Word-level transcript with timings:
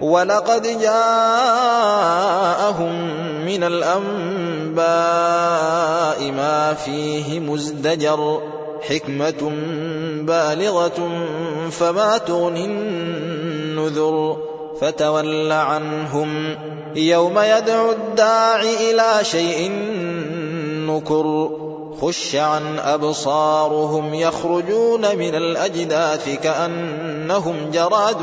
ولقد 0.00 0.80
جاءهم 0.80 1.88
من 3.44 3.64
الأنباء 3.64 4.82
ما 6.32 6.74
فيه 6.74 7.40
مزدجر 7.40 8.40
حكمة 8.88 9.52
بالغة 10.22 11.10
فما 11.70 12.18
تغني 12.18 12.64
النذر 12.64 14.36
فتول 14.80 15.52
عنهم 15.52 16.56
يوم 16.96 17.38
يدعو 17.38 17.92
الداع 17.92 18.60
إلى 18.60 19.18
شيء 19.22 19.70
نكر 20.88 21.50
خش 22.00 22.36
عن 22.36 22.78
أبصارهم 22.78 24.14
يخرجون 24.14 25.16
من 25.16 25.34
الأجداث 25.34 26.28
كأنهم 26.42 27.70
جراد 27.72 28.22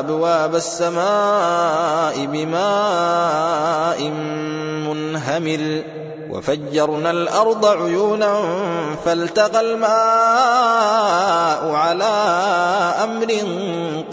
أبواب 0.00 0.54
السماء 0.54 2.26
بماء 2.26 4.02
منهمر 4.88 5.82
وفجرنا 6.30 7.10
الأرض 7.10 7.66
عيونا 7.66 8.42
فالتقى 9.04 9.60
الماء 9.60 9.90
على 11.74 12.04
أمر 13.04 13.28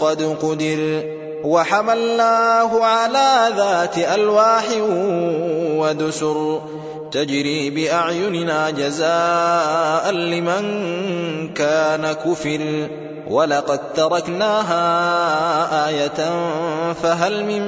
قد 0.00 0.22
قدر 0.42 1.02
وحملناه 1.44 2.84
على 2.84 3.54
ذات 3.56 3.98
ألواح 3.98 4.64
ودسر 5.80 6.62
تجري 7.12 7.70
بأعيننا 7.70 8.70
جزاء 8.70 10.10
لمن 10.10 10.64
كان 11.54 12.12
كفر 12.12 12.88
ولقد 13.30 13.92
تركناها 13.92 14.78
آية 15.88 16.30
فهل 16.92 17.44
من 17.44 17.62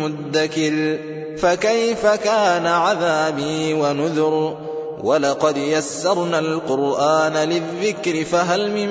مدكر 0.00 0.98
فكيف 1.38 2.06
كان 2.06 2.66
عذابي 2.66 3.74
ونذر 3.74 4.56
ولقد 5.02 5.56
يسرنا 5.56 6.38
القرآن 6.38 7.32
للذكر 7.32 8.24
فهل 8.24 8.70
من 8.70 8.88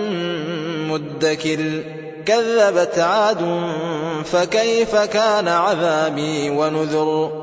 مدكر 0.88 1.84
كذبت 2.25 3.00
عاد 3.00 3.64
فكيف 4.25 4.95
كان 4.95 5.47
عذابي 5.47 6.50
ونذر 6.50 7.43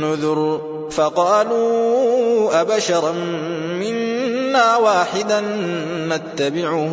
بالنذر 0.00 0.60
فقالوا 0.90 2.60
أبشرا 2.60 3.12
منا 3.80 4.76
واحدا 4.76 5.40
نتبعه 6.08 6.92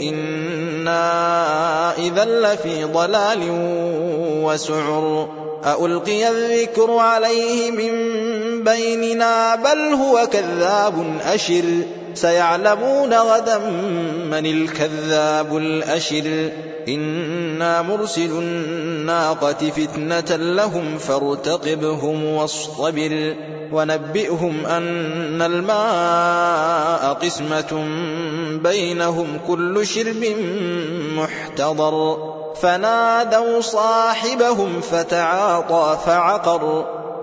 إنا 0.00 1.02
إذا 1.98 2.24
لفي 2.24 2.84
ضلال 2.84 3.40
وسعر 4.42 5.28
ألقي 5.66 6.28
الذكر 6.28 6.90
عليه 6.90 7.70
من 7.70 7.92
بيننا 8.64 9.54
بل 9.54 9.78
هو 9.94 10.26
كذاب 10.32 11.20
أشر 11.24 11.64
سيعلمون 12.14 13.14
غدا 13.14 13.58
من 14.30 14.46
الكذاب 14.46 15.56
الأشر. 15.56 16.50
إنا 16.88 17.82
مرسل 17.82 18.30
الناقة 18.30 19.70
فتنة 19.70 20.36
لهم 20.36 20.98
فارتقبهم 20.98 22.24
واصطبر. 22.24 23.36
ونبئهم 23.72 24.66
أن 24.66 25.42
الماء 25.42 27.12
قسمة 27.14 27.86
بينهم 28.62 29.40
كل 29.46 29.86
شرب 29.86 30.24
محتضر. 31.16 32.16
فنادوا 32.62 33.60
صاحبهم 33.60 34.80
فتعاطى 34.80 35.98
فعقر. 36.06 37.03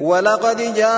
ولقد 0.00 0.74
جاء 0.74 0.90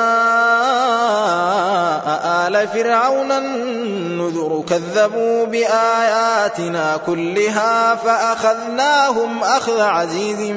آل 2.46 2.69
فرعون 2.69 3.32
النذر 3.32 4.64
كذبوا 4.69 5.46
بآياتنا 5.46 6.96
كلها 7.06 7.94
فأخذناهم 7.94 9.38
أخذ 9.43 9.81
عزيز 9.81 10.52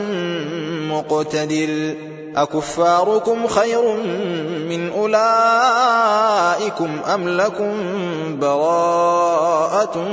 مقتدر. 0.91 1.95
أكفاركم 2.35 3.47
خير 3.47 3.93
من 4.69 4.91
أولئكم 4.91 5.29
أم 7.13 7.29
لكم 7.29 7.73
براءة 8.39 10.07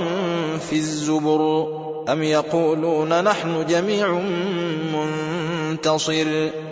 في 0.70 0.76
الزبر؟ 0.76 1.66
أم 2.08 2.22
يقولون 2.22 3.24
نحن 3.24 3.66
جميع 3.66 4.20
منتصر؟ 4.92 6.50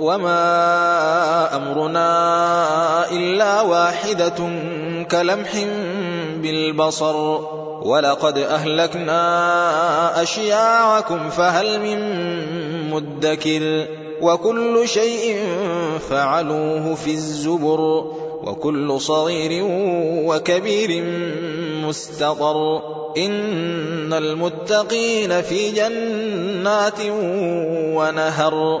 وما 0.00 1.56
أمرنا 1.56 2.10
إلا 3.10 3.60
واحدة 3.60 4.38
كلمح 5.10 5.64
بالبصر 6.36 7.16
ولقد 7.82 8.38
أهلكنا 8.38 10.22
أشياعكم 10.22 11.30
فهل 11.30 11.80
من 11.80 12.00
مدكر 12.90 13.86
وكل 14.22 14.88
شيء 14.88 15.36
فعلوه 16.10 16.94
في 16.94 17.10
الزبر 17.10 17.80
وكل 18.44 19.00
صغير 19.00 19.64
وكبير 20.26 21.04
مستقر 21.86 22.82
إن 23.16 24.12
المتقين 24.12 25.42
في 25.42 25.70
جنات 25.70 27.00
ونهر 27.96 28.80